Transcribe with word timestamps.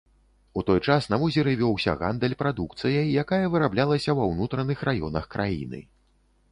У 0.59 0.61
той 0.69 0.79
час 0.87 1.03
на 1.13 1.19
возеры 1.23 1.53
вёўся 1.59 1.93
гандаль 2.01 2.35
прадукцыяй, 2.41 3.05
якая 3.25 3.41
выраблялася 3.57 4.11
ва 4.23 4.33
ўнутраных 4.33 4.79
раёнах 4.93 5.31
краіны. 5.37 5.89